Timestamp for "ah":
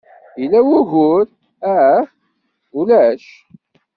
1.75-2.01